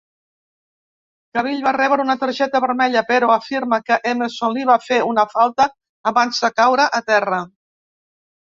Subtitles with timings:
[1.37, 5.71] Cahill va rebre una targeta vermella, però afirma que Emerson li va fer una falta
[6.13, 7.43] abans de caure a terra.